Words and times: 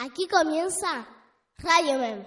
Aquí 0.00 0.28
comienza 0.28 1.08
Radio 1.58 1.98
Mem. 1.98 2.22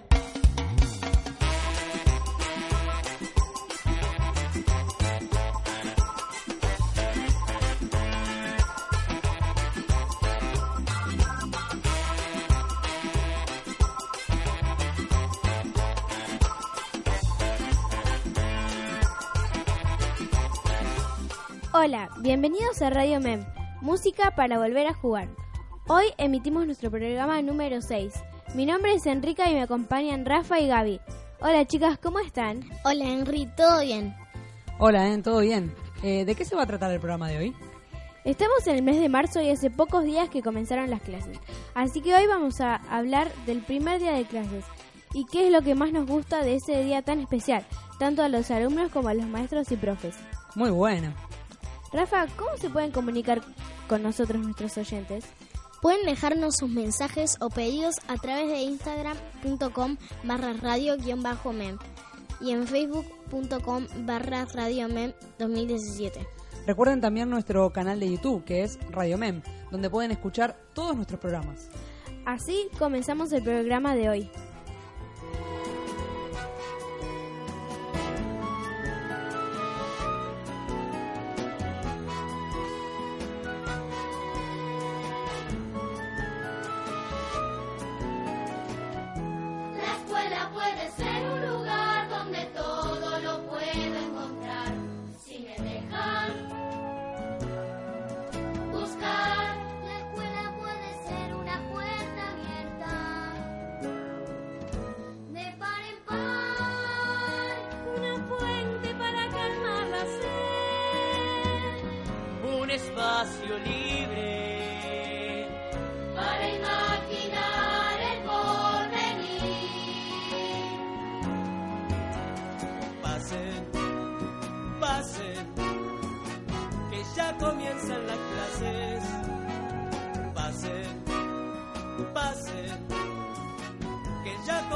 Hola, 21.72 22.10
bienvenidos 22.20 22.82
a 22.82 22.90
Radio 22.90 23.18
Mem, 23.18 23.46
música 23.80 24.30
para 24.36 24.58
volver 24.58 24.88
a 24.88 24.92
jugar. 24.92 25.41
Hoy 25.88 26.06
emitimos 26.16 26.64
nuestro 26.64 26.92
programa 26.92 27.42
número 27.42 27.82
6. 27.82 28.14
Mi 28.54 28.66
nombre 28.66 28.94
es 28.94 29.04
Enrica 29.04 29.50
y 29.50 29.54
me 29.54 29.62
acompañan 29.62 30.24
Rafa 30.24 30.60
y 30.60 30.68
Gaby. 30.68 31.00
Hola 31.40 31.66
chicas, 31.66 31.98
¿cómo 31.98 32.20
están? 32.20 32.60
Hola 32.84 33.04
Henry, 33.04 33.48
¿todo 33.56 33.80
bien? 33.80 34.14
Hola, 34.78 35.08
¿eh? 35.08 35.18
¿todo 35.18 35.40
bien? 35.40 35.74
Eh, 36.04 36.24
¿De 36.24 36.36
qué 36.36 36.44
se 36.44 36.54
va 36.54 36.62
a 36.62 36.66
tratar 36.66 36.92
el 36.92 37.00
programa 37.00 37.28
de 37.28 37.38
hoy? 37.38 37.56
Estamos 38.24 38.64
en 38.68 38.76
el 38.76 38.82
mes 38.82 39.00
de 39.00 39.08
marzo 39.08 39.40
y 39.40 39.50
hace 39.50 39.70
pocos 39.70 40.04
días 40.04 40.28
que 40.28 40.40
comenzaron 40.40 40.88
las 40.88 41.02
clases. 41.02 41.36
Así 41.74 42.00
que 42.00 42.14
hoy 42.14 42.28
vamos 42.28 42.60
a 42.60 42.76
hablar 42.88 43.32
del 43.46 43.60
primer 43.60 43.98
día 43.98 44.12
de 44.12 44.24
clases 44.24 44.64
y 45.12 45.26
qué 45.26 45.46
es 45.46 45.52
lo 45.52 45.62
que 45.62 45.74
más 45.74 45.92
nos 45.92 46.06
gusta 46.06 46.44
de 46.44 46.54
ese 46.54 46.84
día 46.84 47.02
tan 47.02 47.18
especial, 47.18 47.66
tanto 47.98 48.22
a 48.22 48.28
los 48.28 48.52
alumnos 48.52 48.92
como 48.92 49.08
a 49.08 49.14
los 49.14 49.26
maestros 49.26 49.72
y 49.72 49.76
profes. 49.76 50.14
Muy 50.54 50.70
bueno. 50.70 51.12
Rafa, 51.92 52.28
¿cómo 52.36 52.56
se 52.56 52.70
pueden 52.70 52.92
comunicar 52.92 53.42
con 53.88 54.04
nosotros 54.04 54.40
nuestros 54.40 54.78
oyentes? 54.78 55.24
Pueden 55.82 56.06
dejarnos 56.06 56.54
sus 56.58 56.70
mensajes 56.70 57.36
o 57.40 57.50
pedidos 57.50 57.96
a 58.06 58.14
través 58.14 58.48
de 58.48 58.62
instagram.com 58.62 59.96
barra 60.22 60.52
radio-mem 60.52 61.76
y 62.40 62.52
en 62.52 62.68
facebook.com 62.68 63.88
barra 64.06 64.46
radio-mem 64.54 65.12
2017. 65.40 66.24
Recuerden 66.68 67.00
también 67.00 67.28
nuestro 67.28 67.72
canal 67.72 67.98
de 67.98 68.12
YouTube, 68.12 68.44
que 68.44 68.62
es 68.62 68.78
Radio 68.92 69.18
Mem, 69.18 69.42
donde 69.72 69.90
pueden 69.90 70.12
escuchar 70.12 70.56
todos 70.72 70.94
nuestros 70.94 71.18
programas. 71.18 71.68
Así 72.26 72.68
comenzamos 72.78 73.32
el 73.32 73.42
programa 73.42 73.96
de 73.96 74.08
hoy. 74.08 74.30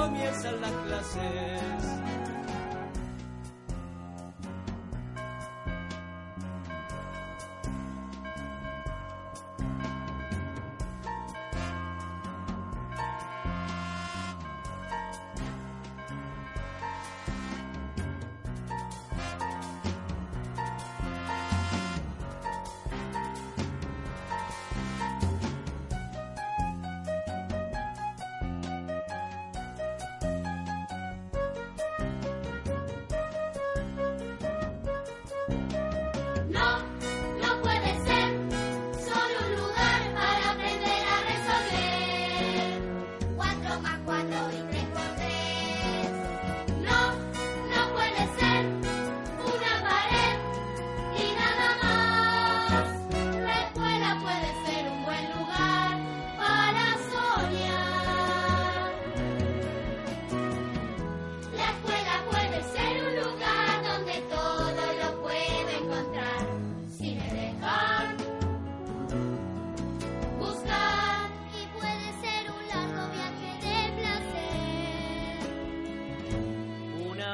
Comienzan 0.06 0.61
las 0.61 0.71
clases 0.71 1.96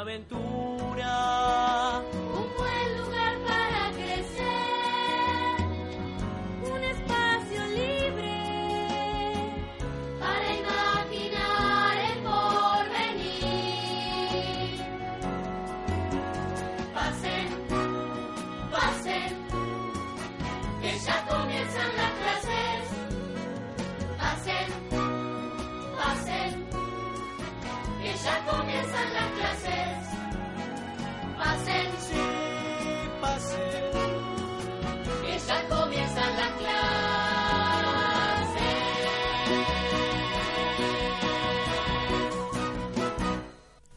aventura 0.02 1.31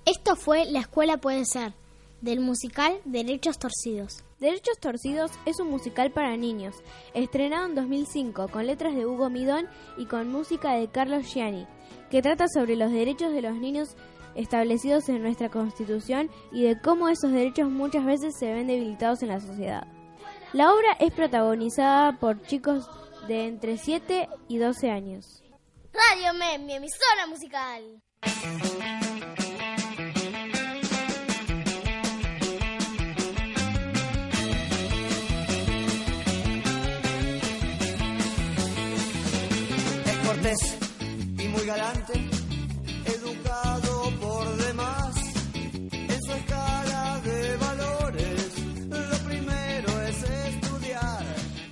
Esto 0.05 0.35
fue 0.35 0.65
La 0.65 0.79
Escuela 0.79 1.17
Puede 1.17 1.45
Ser, 1.45 1.73
del 2.21 2.39
musical 2.39 2.99
Derechos 3.05 3.59
Torcidos. 3.59 4.23
Derechos 4.39 4.79
Torcidos 4.79 5.31
es 5.45 5.59
un 5.59 5.69
musical 5.69 6.11
para 6.11 6.35
niños, 6.35 6.75
estrenado 7.13 7.67
en 7.67 7.75
2005 7.75 8.47
con 8.49 8.65
letras 8.65 8.95
de 8.95 9.05
Hugo 9.05 9.29
Midón 9.29 9.67
y 9.97 10.05
con 10.05 10.31
música 10.31 10.73
de 10.73 10.87
Carlos 10.87 11.31
Gianni, 11.31 11.67
que 12.09 12.21
trata 12.21 12.47
sobre 12.47 12.75
los 12.75 12.91
derechos 12.91 13.33
de 13.33 13.41
los 13.41 13.55
niños 13.55 13.95
establecidos 14.35 15.09
en 15.09 15.21
nuestra 15.21 15.49
Constitución 15.49 16.29
y 16.51 16.63
de 16.63 16.79
cómo 16.79 17.07
esos 17.09 17.31
derechos 17.31 17.69
muchas 17.69 18.05
veces 18.05 18.33
se 18.37 18.53
ven 18.53 18.67
debilitados 18.67 19.23
en 19.23 19.29
la 19.29 19.39
sociedad. 19.39 19.87
La 20.55 20.71
obra 20.73 20.95
es 21.01 21.11
protagonizada 21.11 22.17
por 22.17 22.41
chicos 22.43 22.89
de 23.27 23.45
entre 23.45 23.77
7 23.77 24.29
y 24.47 24.57
12 24.57 24.89
años. 24.89 25.43
Radio 25.91 26.33
Mem, 26.39 26.65
mi 26.65 26.75
emisora 26.75 27.27
musical. 27.27 28.01
Es 40.05 40.17
cortés 40.25 40.84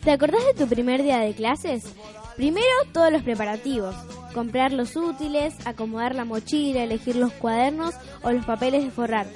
¿Te 0.03 0.11
acordás 0.11 0.45
de 0.45 0.53
tu 0.53 0.67
primer 0.67 1.01
día 1.01 1.19
de 1.19 1.33
clases? 1.33 1.81
Primero 2.35 2.67
todos 2.91 3.09
los 3.09 3.23
preparativos, 3.23 3.95
comprar 4.33 4.73
los 4.73 4.97
útiles, 4.97 5.53
acomodar 5.63 6.13
la 6.13 6.25
mochila, 6.25 6.83
elegir 6.83 7.15
los 7.15 7.31
cuadernos 7.31 7.95
o 8.21 8.31
los 8.31 8.45
papeles 8.45 8.83
de 8.83 8.91
forrar, 8.91 9.27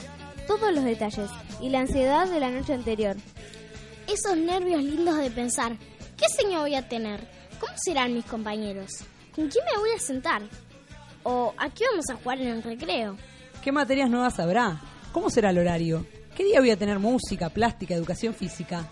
todos 0.45 0.73
los 0.73 0.83
detalles 0.83 1.29
y 1.61 1.69
la 1.69 1.79
ansiedad 1.79 2.27
de 2.27 2.41
la 2.41 2.49
noche 2.49 2.73
anterior. 2.73 3.15
Esos 4.11 4.35
nervios 4.35 4.83
lindos 4.83 5.15
de 5.17 5.31
pensar, 5.31 5.77
¿qué 6.17 6.25
señor 6.27 6.61
voy 6.61 6.75
a 6.75 6.89
tener? 6.89 7.21
¿Cómo 7.61 7.71
serán 7.77 8.13
mis 8.13 8.25
compañeros? 8.25 8.89
¿Con 9.33 9.47
quién 9.47 9.63
me 9.71 9.79
voy 9.79 9.91
a 9.95 9.99
sentar? 9.99 10.41
¿O 11.23 11.53
a 11.57 11.69
qué 11.69 11.85
vamos 11.89 12.09
a 12.11 12.15
jugar 12.15 12.41
en 12.41 12.47
el 12.49 12.63
recreo? 12.63 13.15
¿Qué 13.63 13.71
materias 13.71 14.09
nuevas 14.09 14.37
habrá? 14.37 14.81
¿Cómo 15.13 15.29
será 15.29 15.51
el 15.51 15.59
horario? 15.59 16.05
¿Qué 16.35 16.43
día 16.43 16.59
voy 16.59 16.71
a 16.71 16.77
tener 16.77 16.99
música, 16.99 17.49
plástica, 17.49 17.93
educación 17.95 18.33
física? 18.33 18.85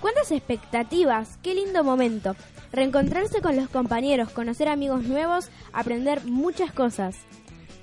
¿Cuántas 0.00 0.30
expectativas? 0.30 1.38
¡Qué 1.42 1.54
lindo 1.54 1.82
momento! 1.82 2.36
Reencontrarse 2.72 3.40
con 3.40 3.56
los 3.56 3.68
compañeros, 3.68 4.30
conocer 4.30 4.68
amigos 4.68 5.04
nuevos, 5.04 5.48
aprender 5.72 6.24
muchas 6.24 6.72
cosas. 6.72 7.16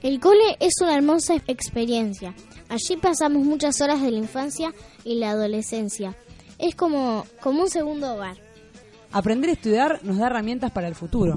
El 0.02 0.20
cole 0.20 0.58
es 0.60 0.74
una 0.82 0.96
hermosa 0.96 1.36
experiencia. 1.48 2.34
Allí 2.70 2.96
pasamos 2.98 3.44
muchas 3.44 3.82
horas 3.82 4.02
de 4.02 4.12
la 4.12 4.18
infancia 4.18 4.74
y 5.04 5.16
la 5.16 5.32
adolescencia. 5.32 6.16
Es 6.60 6.76
como, 6.76 7.26
como 7.42 7.64
un 7.64 7.70
segundo 7.70 8.14
hogar. 8.14 8.38
Aprender 9.12 9.50
a 9.50 9.54
estudiar 9.54 10.04
nos 10.04 10.18
da 10.18 10.28
herramientas 10.28 10.72
para 10.72 10.88
el 10.88 10.96
futuro 10.96 11.36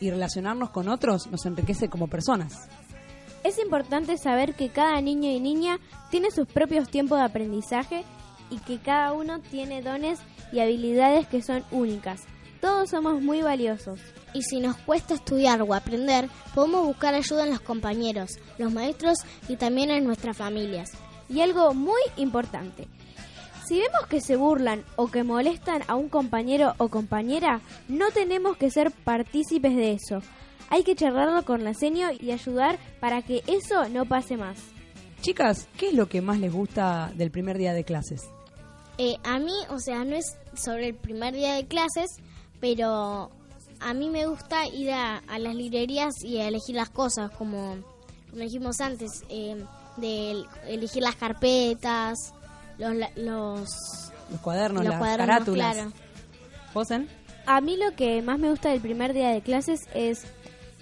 y 0.00 0.10
relacionarnos 0.10 0.70
con 0.70 0.88
otros 0.88 1.26
nos 1.28 1.46
enriquece 1.46 1.88
como 1.88 2.08
personas. 2.08 2.68
Es 3.44 3.58
importante 3.58 4.18
saber 4.18 4.54
que 4.54 4.68
cada 4.68 5.00
niño 5.00 5.30
y 5.30 5.40
niña 5.40 5.78
tiene 6.10 6.30
sus 6.30 6.46
propios 6.46 6.90
tiempos 6.90 7.18
de 7.18 7.24
aprendizaje 7.24 8.04
y 8.50 8.58
que 8.58 8.78
cada 8.78 9.12
uno 9.12 9.40
tiene 9.40 9.82
dones 9.82 10.20
y 10.52 10.60
habilidades 10.60 11.26
que 11.26 11.42
son 11.42 11.64
únicas. 11.70 12.22
Todos 12.60 12.90
somos 12.90 13.22
muy 13.22 13.42
valiosos. 13.42 14.00
Y 14.34 14.42
si 14.42 14.60
nos 14.60 14.76
cuesta 14.76 15.14
estudiar 15.14 15.62
o 15.62 15.74
aprender, 15.74 16.28
podemos 16.54 16.86
buscar 16.86 17.14
ayuda 17.14 17.44
en 17.44 17.50
los 17.50 17.60
compañeros, 17.60 18.30
los 18.58 18.72
maestros 18.72 19.18
y 19.48 19.56
también 19.56 19.90
en 19.90 20.04
nuestras 20.04 20.36
familias. 20.36 20.90
Y 21.28 21.40
algo 21.40 21.72
muy 21.74 22.00
importante. 22.16 22.88
Si 23.66 23.78
vemos 23.78 24.06
que 24.08 24.20
se 24.20 24.36
burlan 24.36 24.82
o 24.96 25.08
que 25.08 25.24
molestan 25.24 25.82
a 25.88 25.94
un 25.94 26.08
compañero 26.08 26.74
o 26.78 26.88
compañera, 26.88 27.60
no 27.86 28.10
tenemos 28.10 28.56
que 28.56 28.70
ser 28.70 28.90
partícipes 28.90 29.76
de 29.76 29.92
eso. 29.92 30.22
Hay 30.70 30.84
que 30.84 30.94
charlarlo 30.94 31.44
con 31.44 31.64
la 31.64 31.74
seño 31.74 32.08
y 32.18 32.30
ayudar 32.30 32.78
para 33.00 33.22
que 33.22 33.42
eso 33.46 33.88
no 33.90 34.06
pase 34.06 34.36
más. 34.36 34.58
Chicas, 35.20 35.68
¿qué 35.76 35.88
es 35.88 35.94
lo 35.94 36.08
que 36.08 36.22
más 36.22 36.38
les 36.38 36.52
gusta 36.52 37.12
del 37.14 37.30
primer 37.30 37.58
día 37.58 37.74
de 37.74 37.84
clases? 37.84 38.30
Eh, 38.98 39.16
a 39.24 39.38
mí, 39.38 39.52
o 39.70 39.78
sea, 39.78 40.04
no 40.04 40.16
es 40.16 40.36
sobre 40.54 40.88
el 40.88 40.94
primer 40.94 41.34
día 41.34 41.54
de 41.54 41.66
clases, 41.66 42.10
pero 42.60 43.30
a 43.80 43.94
mí 43.94 44.10
me 44.10 44.26
gusta 44.26 44.66
ir 44.66 44.90
a, 44.90 45.18
a 45.28 45.38
las 45.38 45.54
librerías 45.54 46.12
y 46.24 46.38
a 46.38 46.48
elegir 46.48 46.74
las 46.74 46.90
cosas, 46.90 47.30
como, 47.30 47.76
como 48.30 48.42
dijimos 48.42 48.80
antes, 48.80 49.22
eh, 49.28 49.56
de 49.98 50.30
el- 50.32 50.46
elegir 50.66 51.02
las 51.04 51.14
carpetas, 51.14 52.34
los, 52.78 52.94
la- 52.94 53.10
los, 53.16 53.68
Los 54.30 54.40
cuadernos, 54.40 54.82
los 54.84 54.90
las 54.90 54.98
cuadernos, 54.98 55.26
carátulas. 55.28 55.74
claro. 55.74 55.92
A 57.46 57.60
mí 57.60 57.76
lo 57.76 57.94
que 57.96 58.20
más 58.22 58.38
me 58.38 58.50
gusta 58.50 58.70
del 58.70 58.80
primer 58.80 59.14
día 59.14 59.30
de 59.30 59.40
clases 59.42 59.80
es 59.94 60.24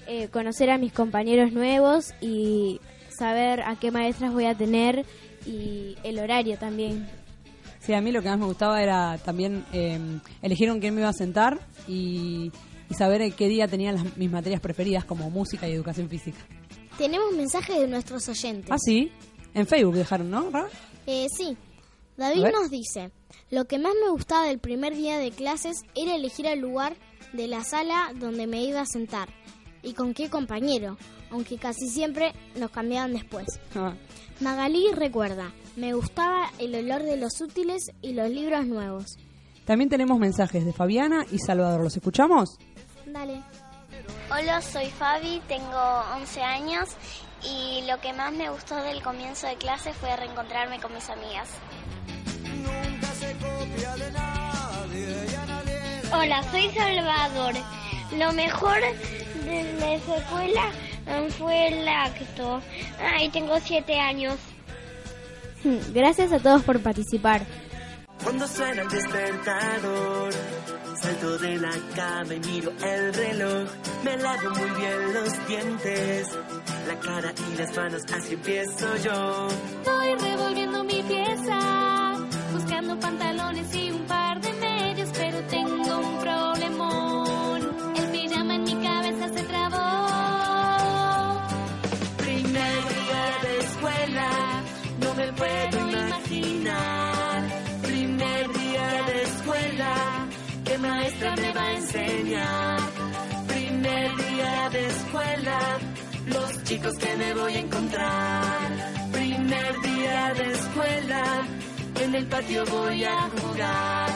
eh, 0.07 0.29
conocer 0.29 0.71
a 0.71 0.79
mis 0.79 0.93
compañeros 0.93 1.53
nuevos 1.53 2.13
y 2.21 2.81
saber 3.19 3.61
a 3.63 3.77
qué 3.77 3.91
maestras 3.91 4.33
voy 4.33 4.47
a 4.47 4.55
tener 4.55 5.05
y 5.47 5.97
el 6.03 6.19
horario 6.19 6.57
también. 6.59 7.09
Sí, 7.87 7.95
a 7.95 8.01
mí 8.01 8.11
lo 8.11 8.21
que 8.21 8.29
más 8.29 8.39
me 8.39 8.47
gustaba 8.47 8.83
era 8.83 9.17
también 9.19 9.65
eh, 9.73 9.99
elegir 10.43 10.69
con 10.69 10.81
quién 10.81 10.95
me 10.95 11.03
iba 11.03 11.11
a 11.11 11.13
sentar 11.13 11.61
y, 11.87 12.51
y 12.91 12.95
saber 12.95 13.23
en 13.23 13.33
qué 13.33 13.47
día 13.49 13.69
tenía 13.69 13.93
las- 13.93 14.17
mis 14.17 14.31
materias 14.31 14.61
preferidas 14.61 15.05
como 15.05 15.31
música 15.31 15.69
y 15.69 15.73
educación 15.73 16.09
física. 16.09 16.39
Tenemos 16.99 17.33
mensajes 17.33 17.79
de 17.79 17.87
nuestros 17.87 18.29
oyentes. 18.29 18.71
Ah, 18.73 18.79
sí. 18.79 19.13
En 19.55 19.67
Facebook 19.67 19.95
dejaron, 19.95 20.31
¿no? 20.31 20.51
Ra? 20.51 20.67
Eh, 21.07 21.27
sí. 21.37 21.57
David 22.17 22.47
nos 22.53 22.71
dice, 22.71 23.11
lo 23.51 23.67
que 23.67 23.79
más 23.79 23.93
me 24.03 24.11
gustaba 24.11 24.47
del 24.47 24.59
primer 24.59 24.95
día 24.97 25.19
de 25.19 25.31
clases 25.31 25.77
era 25.95 26.15
elegir 26.17 26.47
el 26.47 26.61
lugar 26.61 26.97
de 27.35 27.47
la 27.47 27.63
sala 27.63 28.13
donde 28.19 28.47
me 28.47 28.63
iba 28.65 28.81
a 28.81 28.87
sentar 28.87 29.29
y 29.83 29.93
con 29.93 30.15
qué 30.15 30.31
compañero, 30.31 30.97
aunque 31.31 31.59
casi 31.59 31.89
siempre 31.89 32.33
nos 32.59 32.71
cambiaban 32.71 33.13
después. 33.13 33.47
Ah, 33.75 33.95
Magalí 34.41 34.87
recuerda, 34.95 35.53
me 35.77 35.93
gustaba 35.93 36.51
el 36.59 36.75
olor 36.75 37.03
de 37.03 37.17
los 37.17 37.41
útiles 37.41 37.93
y 38.03 38.15
los 38.15 38.29
libros 38.31 38.67
nuevos. 38.67 39.17
También 39.65 39.91
tenemos 39.91 40.19
mensajes 40.19 40.65
de 40.65 40.73
Fabiana 40.73 41.25
y 41.31 41.39
Salvador. 41.39 41.83
¿Los 41.83 41.97
escuchamos? 41.97 42.59
Dale. 43.07 43.43
Hola, 44.31 44.61
soy 44.61 44.87
Fabi, 44.87 45.41
tengo 45.47 46.03
11 46.17 46.43
años 46.43 46.89
y 47.43 47.83
lo 47.87 48.01
que 48.01 48.13
más 48.13 48.33
me 48.33 48.51
gustó 48.51 48.75
del 48.77 49.03
comienzo 49.03 49.47
de 49.47 49.57
clase 49.57 49.93
fue 49.93 50.17
reencontrarme 50.17 50.81
con 50.81 50.93
mis 50.95 51.09
amigas. 51.09 51.49
Nunca 52.43 53.07
se 53.09 53.33
copia 53.35 53.97
de 53.97 54.13
nadie 54.13 55.27
y 55.31 55.35
a 55.35 55.47
nadie 55.47 55.77
Hola, 56.13 56.43
soy 56.51 56.71
Salvador. 56.71 57.55
Lo 58.17 58.33
mejor 58.33 58.81
de 59.45 59.77
la 59.79 59.95
escuela 59.95 60.71
fue 61.39 61.69
el 61.69 61.89
acto. 61.89 62.61
Ay, 62.99 63.29
tengo 63.31 63.59
7 63.61 63.99
años. 63.99 64.37
Gracias 65.95 66.33
a 66.33 66.39
todos 66.39 66.63
por 66.63 66.81
participar. 66.81 67.43
Cuando 68.23 68.47
suena 68.49 68.83
el 68.83 68.89
despertador, 68.89 70.33
salto 71.01 71.39
de 71.39 71.57
la 71.59 71.71
cama 71.95 72.35
y 72.35 72.41
miro 72.41 72.73
el 72.83 73.15
reloj. 73.15 73.69
Me 74.05 74.17
lavo 74.17 74.51
muy 74.51 74.71
bien 74.81 75.15
los 75.15 75.49
dientes, 75.49 76.29
la 76.89 76.99
cara 76.99 77.33
y 77.53 77.57
las 77.59 77.77
manos, 77.77 78.03
así 78.13 78.35
empiezo 78.35 78.97
yo. 79.05 79.49
Voy 79.85 80.15
revolviendo 80.19 80.83
mi 80.85 81.03
pieza, 81.03 82.15
buscando 82.53 82.99
pantalones 82.99 83.75
y 83.75 83.96
Primer 103.47 104.17
día 104.17 104.69
de 104.71 104.87
escuela, 104.87 105.59
los 106.27 106.63
chicos 106.65 106.95
que 106.99 107.17
me 107.17 107.35
voy 107.35 107.55
a 107.55 107.61
encontrar. 107.61 108.53
Primer 109.13 109.81
día 109.81 110.35
de 110.35 110.53
escuela, 110.53 111.25
en 112.03 112.15
el 112.15 112.27
patio 112.27 112.65
voy 112.67 113.05
a 113.05 113.31
jugar. 113.31 114.11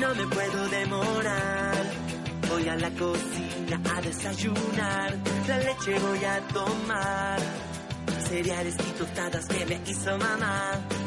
No 0.00 0.14
me 0.14 0.26
puedo 0.26 0.68
demorar. 0.68 1.86
Voy 2.50 2.68
a 2.68 2.76
la 2.76 2.90
cocina 2.90 3.80
a 3.94 4.00
desayunar. 4.00 5.14
La 5.46 5.58
leche 5.58 5.98
voy 6.00 6.24
a 6.24 6.40
tomar. 6.48 7.38
Cereales 8.28 8.74
y 8.74 8.98
tostadas 8.98 9.46
que 9.46 9.66
me 9.66 9.80
hizo 9.86 10.18
mamá. 10.18 10.97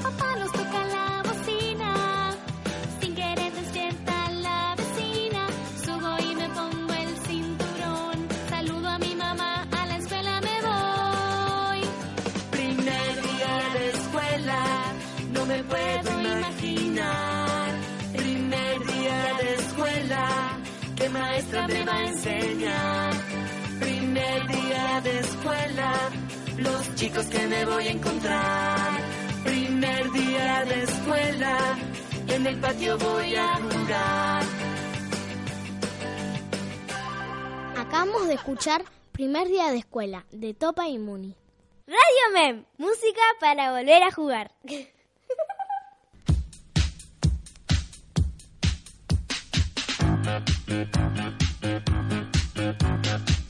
Maestra 21.51 21.67
me 21.67 21.85
va 21.85 21.95
a 21.95 22.07
enseñar. 22.07 23.13
Primer 23.79 24.47
día 24.47 25.01
de 25.03 25.19
escuela, 25.19 25.93
los 26.57 26.95
chicos 26.95 27.25
que 27.27 27.47
me 27.47 27.65
voy 27.65 27.87
a 27.87 27.91
encontrar. 27.91 29.01
Primer 29.43 30.11
día 30.11 30.65
de 30.65 30.83
escuela, 30.83 31.77
en 32.27 32.47
el 32.47 32.59
patio 32.59 32.97
voy 32.97 33.35
a 33.35 33.55
jugar. 33.55 34.43
Acabamos 37.77 38.27
de 38.27 38.33
escuchar 38.35 38.83
Primer 39.11 39.49
día 39.49 39.71
de 39.71 39.79
escuela 39.79 40.25
de 40.31 40.53
Topa 40.53 40.87
y 40.87 40.97
Muni. 40.97 41.35
Radio 41.85 42.33
Mem, 42.33 42.65
música 42.77 43.21
para 43.39 43.71
volver 43.71 44.01
a 44.03 44.11
jugar. 44.11 44.51
Las 53.03 53.40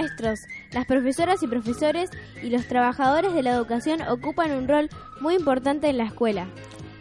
maestros, 0.00 0.40
las 0.72 0.86
profesoras 0.86 1.42
y 1.42 1.46
profesores 1.46 2.10
y 2.42 2.50
los 2.50 2.66
trabajadores 2.66 3.34
de 3.34 3.42
la 3.42 3.52
educación 3.52 4.02
ocupan 4.02 4.52
un 4.52 4.68
rol 4.68 4.88
muy 5.20 5.34
importante 5.34 5.88
en 5.88 5.98
la 5.98 6.04
escuela. 6.04 6.46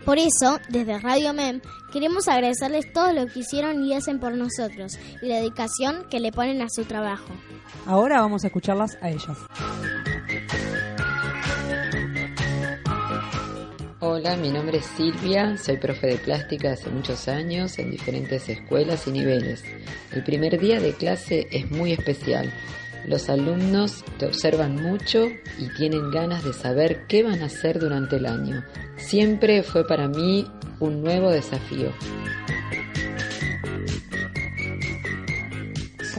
Por 0.05 0.17
eso, 0.17 0.59
desde 0.69 0.99
Radio 0.99 1.33
MEM, 1.33 1.61
queremos 1.93 2.27
agradecerles 2.27 2.91
todo 2.93 3.13
lo 3.13 3.27
que 3.27 3.39
hicieron 3.39 3.83
y 3.83 3.93
hacen 3.93 4.19
por 4.19 4.33
nosotros 4.33 4.97
y 5.21 5.27
la 5.27 5.35
dedicación 5.35 6.05
que 6.09 6.19
le 6.19 6.31
ponen 6.31 6.61
a 6.61 6.69
su 6.69 6.83
trabajo. 6.85 7.27
Ahora 7.85 8.21
vamos 8.21 8.43
a 8.43 8.47
escucharlas 8.47 8.97
a 9.01 9.09
ellas. 9.09 9.37
Hola, 14.01 14.37
mi 14.37 14.49
nombre 14.49 14.77
es 14.77 14.85
Silvia, 14.85 15.57
soy 15.57 15.77
profe 15.77 16.07
de 16.07 16.17
plástica 16.17 16.71
hace 16.71 16.89
muchos 16.89 17.27
años 17.27 17.77
en 17.79 17.91
diferentes 17.91 18.47
escuelas 18.49 19.07
y 19.07 19.11
niveles. 19.11 19.63
El 20.11 20.23
primer 20.23 20.57
día 20.59 20.79
de 20.79 20.93
clase 20.93 21.47
es 21.51 21.69
muy 21.69 21.91
especial. 21.91 22.51
Los 23.05 23.29
alumnos 23.29 24.03
te 24.17 24.25
observan 24.25 24.75
mucho 24.75 25.27
y 25.57 25.69
tienen 25.77 26.11
ganas 26.11 26.43
de 26.43 26.53
saber 26.53 27.05
qué 27.07 27.23
van 27.23 27.41
a 27.41 27.45
hacer 27.45 27.79
durante 27.79 28.17
el 28.17 28.25
año. 28.25 28.63
Siempre 28.97 29.63
fue 29.63 29.87
para 29.87 30.07
mí 30.07 30.45
un 30.79 31.01
nuevo 31.01 31.31
desafío. 31.31 31.91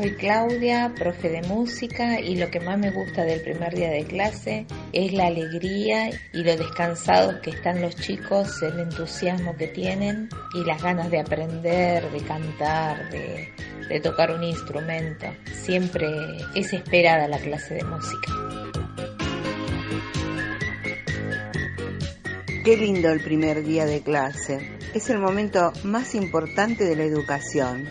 Soy 0.01 0.13
Claudia, 0.13 0.95
profe 0.97 1.29
de 1.29 1.43
música 1.43 2.21
y 2.21 2.37
lo 2.37 2.51
que 2.51 2.59
más 2.59 2.79
me 2.79 2.91
gusta 2.91 3.23
del 3.23 3.43
primer 3.43 3.75
día 3.75 3.91
de 3.91 4.07
clase 4.07 4.67
es 4.95 5.13
la 5.13 5.27
alegría 5.27 6.09
y 6.33 6.43
lo 6.43 6.57
descansados 6.57 7.35
que 7.43 7.51
están 7.51 7.83
los 7.83 7.97
chicos, 7.97 8.63
el 8.63 8.81
entusiasmo 8.81 9.55
que 9.59 9.67
tienen 9.67 10.31
y 10.55 10.65
las 10.65 10.83
ganas 10.83 11.11
de 11.11 11.21
aprender, 11.21 12.11
de 12.11 12.21
cantar, 12.21 13.11
de, 13.11 13.53
de 13.91 14.01
tocar 14.01 14.31
un 14.31 14.43
instrumento. 14.43 15.27
Siempre 15.53 16.09
es 16.55 16.73
esperada 16.73 17.29
la 17.29 17.39
clase 17.39 17.75
de 17.75 17.85
música. 17.85 18.33
Qué 22.65 22.77
lindo 22.79 23.11
el 23.11 23.21
primer 23.21 23.63
día 23.63 23.85
de 23.85 24.01
clase. 24.01 24.79
Es 24.95 25.11
el 25.11 25.19
momento 25.19 25.75
más 25.85 26.15
importante 26.15 26.85
de 26.85 26.97
la 26.97 27.05
educación. 27.05 27.87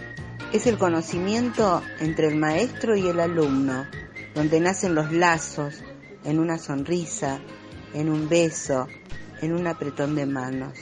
Es 0.51 0.65
el 0.65 0.79
conocimiento 0.79 1.83
entre 1.99 2.27
el 2.27 2.35
maestro 2.35 2.95
y 2.95 3.07
el 3.07 3.19
alumno, 3.19 3.85
donde 4.33 4.59
nacen 4.59 4.95
los 4.95 5.11
lazos 5.11 5.75
en 6.23 6.39
una 6.39 6.57
sonrisa, 6.57 7.39
en 7.93 8.09
un 8.09 8.27
beso, 8.27 8.87
en 9.43 9.53
un 9.53 9.67
apretón 9.67 10.15
de 10.15 10.25
manos. 10.25 10.73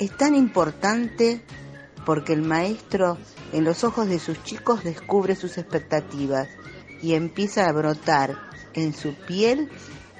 Es 0.00 0.16
tan 0.16 0.34
importante 0.34 1.40
porque 2.04 2.32
el 2.32 2.42
maestro 2.42 3.16
en 3.52 3.62
los 3.62 3.84
ojos 3.84 4.08
de 4.08 4.18
sus 4.18 4.42
chicos 4.42 4.82
descubre 4.82 5.36
sus 5.36 5.58
expectativas 5.58 6.48
y 7.00 7.14
empieza 7.14 7.68
a 7.68 7.72
brotar 7.72 8.36
en 8.72 8.92
su 8.92 9.14
piel 9.14 9.70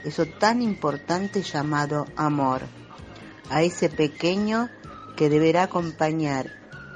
eso 0.04 0.24
tan 0.26 0.62
importante 0.62 1.42
llamado 1.42 2.06
amor, 2.14 2.62
a 3.50 3.62
ese 3.62 3.88
pequeño 3.88 4.68
que 5.16 5.28
deberá 5.28 5.64
acompañar 5.64 6.52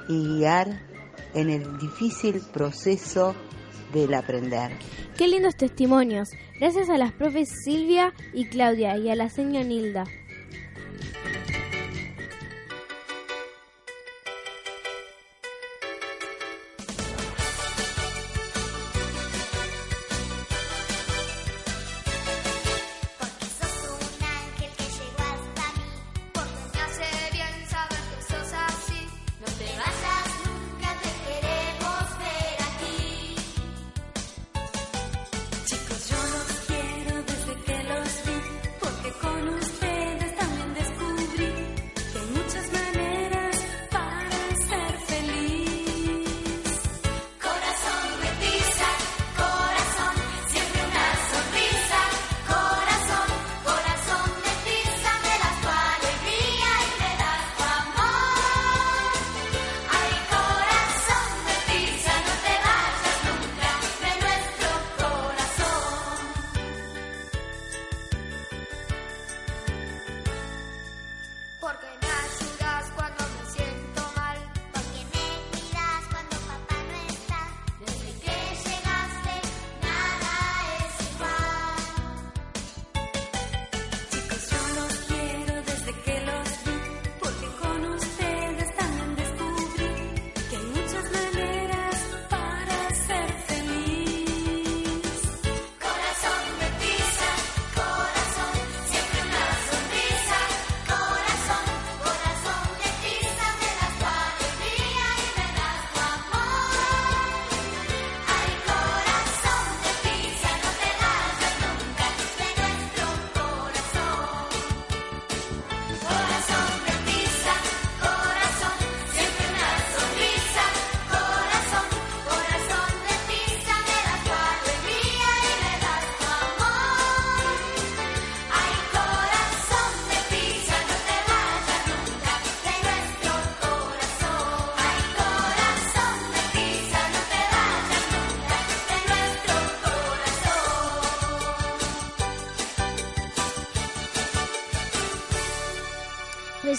y 0.07 0.37
guiar 0.37 0.88
en 1.33 1.49
el 1.49 1.77
difícil 1.77 2.41
proceso 2.53 3.35
del 3.93 4.13
aprender. 4.13 4.71
Qué 5.17 5.27
lindos 5.27 5.55
testimonios. 5.55 6.29
Gracias 6.59 6.89
a 6.89 6.97
las 6.97 7.11
profes 7.11 7.49
Silvia 7.63 8.13
y 8.33 8.45
Claudia 8.45 8.97
y 8.97 9.09
a 9.09 9.15
la 9.15 9.29
señora 9.29 9.65
Nilda. 9.65 10.05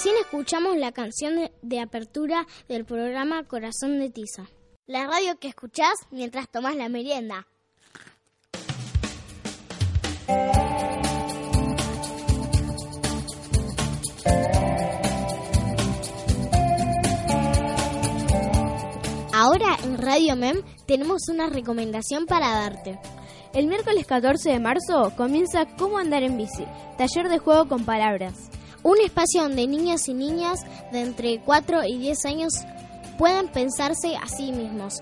Recién 0.03 0.17
escuchamos 0.17 0.79
la 0.79 0.93
canción 0.93 1.37
de, 1.37 1.53
de 1.61 1.79
apertura 1.79 2.47
del 2.69 2.87
programa 2.87 3.45
Corazón 3.45 3.99
de 3.99 4.09
Tiza. 4.09 4.47
La 4.87 5.07
radio 5.07 5.39
que 5.39 5.49
escuchás 5.49 5.93
mientras 6.11 6.49
tomás 6.49 6.75
la 6.75 6.89
merienda. 6.89 7.47
Ahora 19.35 19.77
en 19.85 19.99
Radio 19.99 20.35
Mem 20.35 20.63
tenemos 20.87 21.29
una 21.29 21.51
recomendación 21.51 22.25
para 22.25 22.49
darte. 22.49 22.99
El 23.53 23.67
miércoles 23.67 24.07
14 24.07 24.49
de 24.49 24.61
marzo 24.61 25.13
comienza 25.15 25.67
Cómo 25.77 25.99
andar 25.99 26.23
en 26.23 26.39
bici, 26.39 26.65
taller 26.97 27.29
de 27.29 27.37
juego 27.37 27.69
con 27.69 27.85
palabras. 27.85 28.50
Un 28.83 28.99
espacio 29.05 29.43
donde 29.43 29.67
niños 29.67 30.09
y 30.09 30.15
niñas 30.15 30.61
de 30.93 31.03
entre 31.03 31.41
4 31.41 31.85
y 31.85 31.99
10 31.99 32.25
años 32.27 32.55
pueden 33.19 33.49
pensarse 33.49 34.17
a 34.17 34.29
sí 34.29 34.53
mismos, 34.53 34.95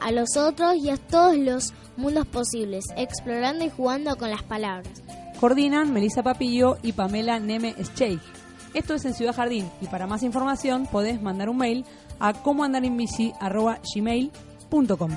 a 0.00 0.12
los 0.12 0.36
otros 0.36 0.76
y 0.76 0.90
a 0.90 0.96
todos 0.96 1.36
los 1.36 1.74
mundos 1.96 2.26
posibles, 2.26 2.84
explorando 2.96 3.64
y 3.64 3.70
jugando 3.70 4.16
con 4.16 4.30
las 4.30 4.42
palabras. 4.42 5.02
Coordinan 5.40 5.92
Melissa 5.92 6.22
Papillo 6.22 6.78
y 6.82 6.92
Pamela 6.92 7.38
Neme 7.38 7.74
Scheich. 7.82 8.20
Esto 8.72 8.94
es 8.94 9.04
en 9.04 9.12
Ciudad 9.14 9.34
Jardín 9.34 9.70
y 9.80 9.86
para 9.86 10.06
más 10.06 10.22
información 10.22 10.86
podés 10.86 11.20
mandar 11.20 11.48
un 11.48 11.56
mail 11.58 11.84
a 12.18 12.32
comoandarinbici.gmail.com 12.32 15.10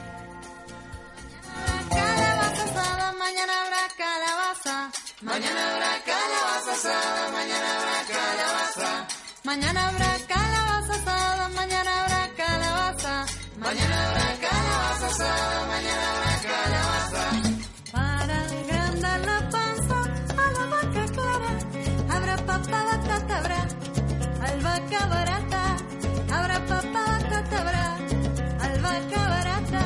Calabaza 1.90 2.64
asada, 2.64 3.14
mañana 3.14 3.54
habrá 3.64 3.88
calabaza. 3.98 4.92
Mañana 5.22 5.74
habrá 5.74 6.04
calabaza 6.04 6.72
asada, 6.72 7.32
mañana 7.32 7.76
habrá 7.76 7.82
calabaza. 7.82 7.99
Mañana 9.50 9.82
habrá 9.88 10.12
calabaza 10.27 10.94
asada, 10.94 11.50
mañana 11.56 11.91
habrá 12.01 12.24
calabaza. 12.38 13.13
Mañana 13.58 13.96
habrá 14.06 14.27
calabaza 14.46 15.08
asada, 15.08 15.58
mañana 15.74 16.06
habrá 16.12 16.34
calabaza. 16.50 17.24
Para 17.91 18.38
agrandar 18.46 19.20
la 19.29 19.39
panza 19.50 20.00
a 20.44 20.46
la 20.56 20.63
vaca 20.74 21.03
clara, 21.15 21.51
habrá 22.13 22.36
papa, 22.46 22.79
batata, 22.89 23.34
habrá 23.39 23.62
albahaca 24.50 25.01
barata. 25.13 25.63
Habrá 26.36 26.58
papa, 26.68 27.01
batata, 27.12 27.56
habrá 27.62 27.86
albahaca 28.68 29.22
barata. 29.34 29.82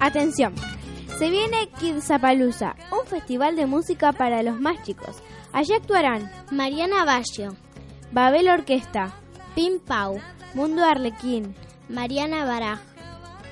Atención, 0.00 0.52
se 1.18 1.30
viene 1.30 1.68
Kidsapalooza, 1.92 2.74
un 2.90 3.06
festival 3.06 3.54
de 3.54 3.66
música 3.66 4.12
para 4.12 4.42
los 4.42 4.58
más 4.58 4.82
chicos. 4.82 5.16
Allí 5.52 5.74
actuarán 5.74 6.30
Mariana 6.50 7.04
Baggio, 7.04 7.54
Babel 8.12 8.48
Orquesta, 8.48 9.12
Pim 9.54 9.78
Pau, 9.78 10.18
Mundo 10.54 10.84
Arlequín, 10.84 11.54
Mariana 11.90 12.46
Baraj, 12.46 12.80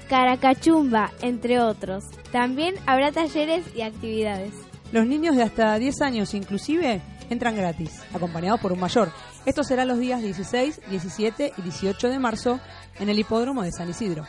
Caracachumba, 0.08 1.12
entre 1.20 1.60
otros. 1.60 2.04
También 2.32 2.76
habrá 2.86 3.12
talleres 3.12 3.64
y 3.74 3.82
actividades. 3.82 4.54
Los 4.92 5.06
niños 5.06 5.36
de 5.36 5.42
hasta 5.42 5.78
10 5.78 6.00
años 6.00 6.32
inclusive 6.34 7.02
entran 7.28 7.54
gratis, 7.54 8.02
acompañados 8.14 8.60
por 8.60 8.72
un 8.72 8.80
mayor. 8.80 9.12
Esto 9.44 9.62
será 9.62 9.84
los 9.84 9.98
días 9.98 10.22
16, 10.22 10.80
17 10.88 11.52
y 11.56 11.62
18 11.62 12.08
de 12.08 12.18
marzo 12.18 12.58
en 12.98 13.08
el 13.08 13.18
hipódromo 13.18 13.62
de 13.62 13.72
San 13.72 13.88
Isidro. 13.90 14.24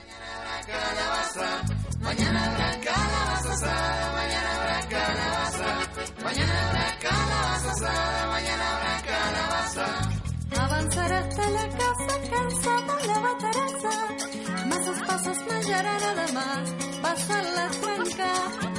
La 12.08 12.18
casa 12.20 12.30
cansado 12.30 13.08
la 13.08 13.20
bataraza. 13.20 13.94
Más 14.68 15.02
pasos 15.08 15.38
más 15.48 15.70
hará 15.70 16.00
nada 16.00 16.26
más. 16.34 16.72
Pasar 17.02 17.44
la 17.44 17.68
tranca. 17.70 18.34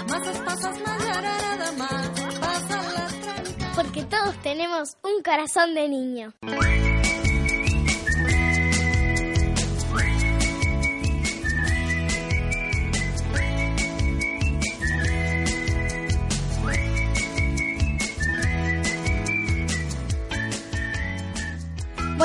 Más 0.09 0.39
pasos 0.39 0.81
más 0.87 1.03
hará 1.17 1.39
nada 1.39 1.73
más. 1.73 2.09
Pasar 2.41 2.85
la 2.95 3.07
tranca. 3.23 3.73
porque 3.75 4.03
todos 4.05 4.35
tenemos 4.43 4.97
un 5.03 5.23
corazón 5.23 5.75
de 5.75 5.89
niño. 5.89 6.33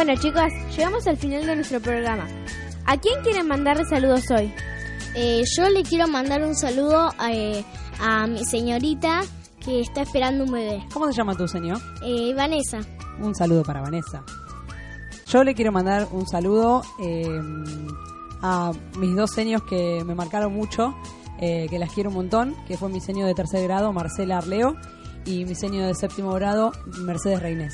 Bueno 0.08 0.22
chicas, 0.22 0.54
llegamos 0.74 1.06
al 1.06 1.18
final 1.18 1.46
de 1.46 1.56
nuestro 1.58 1.82
programa. 1.82 2.26
¿A 2.86 2.96
quién 2.96 3.22
quieren 3.24 3.46
mandarle 3.46 3.84
saludos 3.84 4.32
hoy? 4.32 4.54
Eh, 5.16 5.44
yo 5.58 5.68
le 5.68 5.84
quiero 5.84 6.08
mandar 6.08 6.44
un 6.44 6.56
saludo 6.56 7.10
eh, 7.30 7.62
a 8.00 8.26
mi 8.26 8.46
señorita 8.46 9.24
que 9.60 9.82
está 9.82 10.04
esperando 10.04 10.46
un 10.46 10.52
bebé. 10.54 10.82
¿Cómo 10.94 11.08
se 11.08 11.12
llama 11.12 11.36
tu 11.36 11.46
señor? 11.46 11.80
Eh, 12.02 12.34
Vanessa. 12.34 12.80
Un 13.20 13.36
saludo 13.36 13.64
para 13.64 13.82
Vanessa. 13.82 14.24
Yo 15.28 15.44
le 15.44 15.54
quiero 15.54 15.74
mandar 15.74 16.08
un 16.14 16.26
saludo 16.26 16.84
eh, 17.02 17.42
a 18.42 18.72
mis 18.98 19.14
dos 19.14 19.32
seños 19.32 19.64
que 19.64 20.06
me 20.06 20.16
marcaron 20.16 20.54
mucho, 20.54 20.96
eh, 21.42 21.68
que 21.70 21.80
las 21.80 21.92
quiero 21.92 22.12
un 22.12 22.16
montón, 22.16 22.56
que 22.66 22.78
fue 22.78 22.88
mi 22.88 23.02
seño 23.02 23.26
de 23.26 23.34
tercer 23.34 23.62
grado, 23.64 23.92
Marcela 23.92 24.38
Arleo, 24.38 24.78
y 25.26 25.46
mi 25.46 25.56
seño 25.56 25.86
de 25.86 25.94
séptimo 25.94 26.34
grado, 26.34 26.72
Mercedes 27.02 27.42
Reynés. 27.42 27.74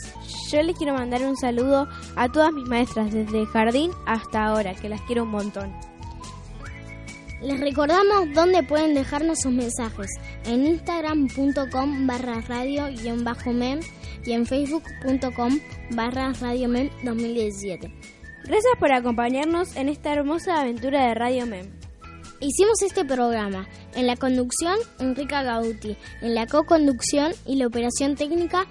Yo 0.52 0.62
les 0.62 0.78
quiero 0.78 0.94
mandar 0.94 1.22
un 1.24 1.38
saludo 1.38 1.88
a 2.16 2.30
todas 2.30 2.52
mis 2.52 2.68
maestras 2.68 3.12
desde 3.12 3.46
jardín 3.46 3.92
hasta 4.06 4.46
ahora, 4.46 4.74
que 4.74 4.90
las 4.90 5.02
quiero 5.02 5.24
un 5.24 5.30
montón. 5.30 5.72
Les 7.42 7.60
recordamos 7.60 8.34
dónde 8.34 8.64
pueden 8.64 8.94
dejarnos 8.94 9.42
sus 9.42 9.52
mensajes. 9.52 10.08
En 10.46 10.66
instagram.com 10.66 12.08
barra 12.08 12.42
radio 12.48 12.88
guion 12.88 13.24
bajo 13.26 13.52
mem 13.52 13.82
y 14.26 14.32
en 14.32 14.46
facebook.com 14.46 15.60
barra 15.92 16.32
radio 16.40 16.70
mem 16.70 16.90
2017. 17.04 17.92
Gracias 18.46 18.74
por 18.78 18.92
acompañarnos 18.92 19.76
en 19.76 19.90
esta 19.90 20.14
hermosa 20.14 20.60
aventura 20.60 21.08
de 21.08 21.14
Radio 21.14 21.46
Mem. 21.46 21.83
Hicimos 22.44 22.82
este 22.82 23.06
programa 23.06 23.70
en 23.96 24.06
la 24.06 24.18
conducción 24.18 24.76
Enrica 25.00 25.44
Gauti, 25.44 25.96
en 26.22 26.36
la 26.36 26.46
co-conducción 26.46 27.32
y 27.46 27.56
la 27.56 27.68
operación 27.68 28.16
técnica 28.18 28.66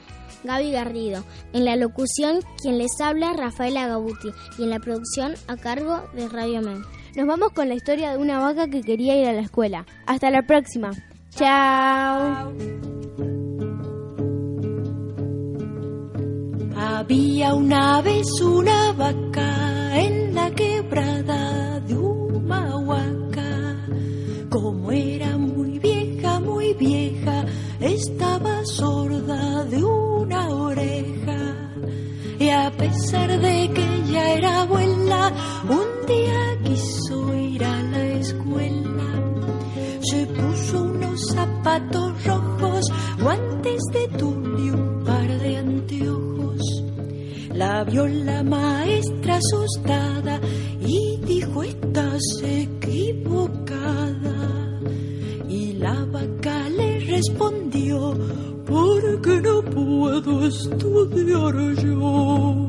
Gaby 0.45 0.73
Garrido, 0.73 1.25
en 1.55 1.65
la 1.65 1.77
locución 1.77 2.41
quien 2.61 2.77
les 2.77 3.01
habla 3.01 3.33
Rafaela 3.33 3.87
Gauti 3.87 4.29
y 4.59 4.65
en 4.65 4.71
la 4.71 4.79
producción 4.79 5.37
a 5.49 5.57
cargo 5.57 6.03
de 6.13 6.29
Radio 6.29 6.61
Mem. 6.61 6.85
Nos 7.17 7.27
vamos 7.27 7.53
con 7.55 7.71
la 7.71 7.75
historia 7.75 8.13
de 8.13 8.19
una 8.19 8.41
vaca 8.41 8.69
que 8.69 8.83
quería 8.83 9.17
ir 9.17 9.27
a 9.27 9.33
la 9.33 9.41
escuela. 9.41 9.87
Hasta 10.05 10.31
la 10.31 10.43
próxima. 10.43 10.91
Chao. 11.31 12.53
Había 16.77 17.55
una 17.55 18.03
vez 18.03 18.27
una 18.43 18.93
vaca 18.93 19.72
pesar 33.13 33.41
de 33.41 33.71
que 33.75 34.03
ya 34.11 34.33
era 34.33 34.63
abuela, 34.63 35.33
un 35.69 36.07
día 36.07 36.59
quiso 36.65 37.35
ir 37.35 37.63
a 37.63 37.83
la 37.83 38.05
escuela. 38.21 39.09
Se 40.01 40.27
puso 40.27 40.83
unos 40.83 41.21
zapatos 41.35 42.25
rojos, 42.25 42.85
guantes 43.21 43.83
de 43.93 44.09
tul 44.17 44.57
y 44.59 44.71
un 44.71 45.05
par 45.05 45.29
de 45.41 45.57
anteojos. 45.59 46.63
La 47.53 47.85
vio 47.85 48.07
la 48.07 48.43
maestra 48.43 49.37
asustada 49.37 50.41
y 50.81 51.19
dijo 51.27 51.63
estás 51.65 52.23
equivocada. 52.43 53.91
Y 55.51 55.75
la 55.75 56.03
vaca 56.07 56.69
le 56.71 56.99
respondió 57.01 58.17
porque 58.67 59.41
no 59.43 59.63
puedo 59.63 60.47
estudiar 60.47 61.55
yo. 61.85 62.62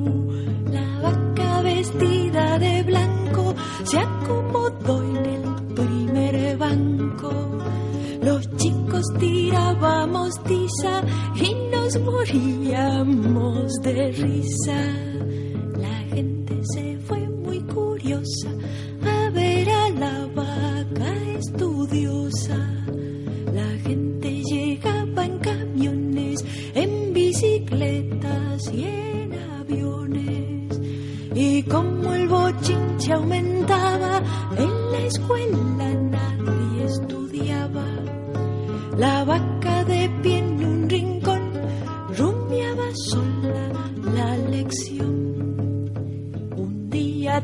tomábamos 9.83 10.41
tiza 10.43 11.03
y 11.35 11.53
nos 11.69 11.99
moríamos 11.99 13.73
de 13.81 14.11
risa. 14.11 14.79
La 15.77 15.97
gente 16.15 16.61
se 16.73 16.97
fue 16.99 17.19
muy 17.27 17.59
curiosa 17.63 18.49
a 19.05 19.29
ver 19.31 19.69
a 19.69 19.89
la 19.89 20.25
vaca 20.27 21.13
estudiosa. 21.37 22.55
La 23.53 23.69
gente 23.83 24.43
llegaba 24.43 25.25
en 25.25 25.37
camiones, 25.39 26.45
en 26.75 27.13
bicicletas 27.13 28.73
y 28.73 28.85
en 28.85 29.33
aviones. 29.59 30.79
Y 31.35 31.61
como 31.63 32.13
el 32.13 32.29
bochinche 32.29 33.11
aumentaba, 33.11 34.21
en 34.57 34.91
la 34.93 34.99
escuela 34.99 35.93
nadie 36.09 36.85
estudiaba. 36.85 37.85
La 38.97 39.25
vaca 39.25 39.52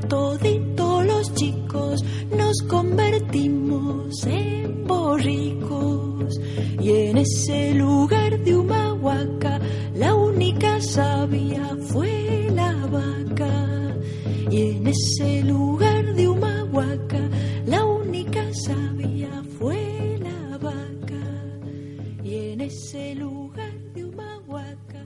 todito 0.10 1.04
los 1.04 1.34
chicos 1.36 2.04
nos 2.36 2.58
convertimos 2.68 4.26
en 4.26 4.86
borricos 4.86 6.40
y 6.82 6.92
en 6.92 7.18
ese 7.20 7.76
lugar 7.76 8.40
de 8.40 8.56
Humahuaca 8.58 9.60
la 9.96 10.16
única 10.16 10.82
sabia 10.82 11.78
fue 11.92 12.50
la 12.54 12.74
vaca. 12.88 13.96
Y 14.50 14.72
en 14.72 14.88
ese 14.88 15.44
lugar 15.44 16.16
de 16.16 16.28
Humahuaca 16.28 17.30
la 17.66 17.86
única 17.86 18.44
sabia 18.54 19.44
fue 19.58 20.18
la 20.20 20.58
vaca. 20.58 21.26
Y 22.24 22.52
en 22.54 22.62
ese 22.62 23.16
lugar 23.16 23.74
de 23.94 24.06
Humahuaca 24.06 25.06